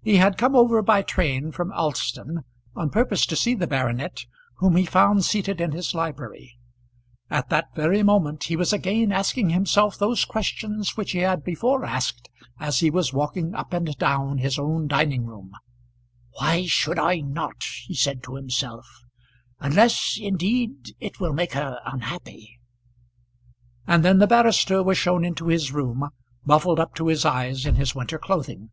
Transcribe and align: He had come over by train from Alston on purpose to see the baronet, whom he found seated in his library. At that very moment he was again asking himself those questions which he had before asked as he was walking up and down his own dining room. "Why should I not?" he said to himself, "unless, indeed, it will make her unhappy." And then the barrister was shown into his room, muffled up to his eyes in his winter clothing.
He 0.00 0.16
had 0.16 0.38
come 0.38 0.56
over 0.56 0.80
by 0.80 1.02
train 1.02 1.52
from 1.52 1.70
Alston 1.70 2.40
on 2.74 2.88
purpose 2.88 3.26
to 3.26 3.36
see 3.36 3.54
the 3.54 3.66
baronet, 3.66 4.24
whom 4.56 4.76
he 4.76 4.86
found 4.86 5.22
seated 5.22 5.60
in 5.60 5.72
his 5.72 5.92
library. 5.94 6.56
At 7.28 7.50
that 7.50 7.74
very 7.76 8.02
moment 8.02 8.44
he 8.44 8.56
was 8.56 8.72
again 8.72 9.12
asking 9.12 9.50
himself 9.50 9.98
those 9.98 10.24
questions 10.24 10.96
which 10.96 11.10
he 11.10 11.18
had 11.18 11.44
before 11.44 11.84
asked 11.84 12.30
as 12.58 12.80
he 12.80 12.88
was 12.88 13.12
walking 13.12 13.54
up 13.54 13.74
and 13.74 13.94
down 13.98 14.38
his 14.38 14.58
own 14.58 14.86
dining 14.88 15.26
room. 15.26 15.52
"Why 16.40 16.64
should 16.64 16.98
I 16.98 17.20
not?" 17.20 17.62
he 17.84 17.94
said 17.94 18.22
to 18.22 18.36
himself, 18.36 18.86
"unless, 19.60 20.16
indeed, 20.18 20.96
it 21.00 21.20
will 21.20 21.34
make 21.34 21.52
her 21.52 21.80
unhappy." 21.84 22.58
And 23.86 24.02
then 24.02 24.20
the 24.20 24.26
barrister 24.26 24.82
was 24.82 24.96
shown 24.96 25.22
into 25.22 25.48
his 25.48 25.70
room, 25.70 26.08
muffled 26.46 26.80
up 26.80 26.94
to 26.94 27.08
his 27.08 27.26
eyes 27.26 27.66
in 27.66 27.74
his 27.74 27.94
winter 27.94 28.18
clothing. 28.18 28.70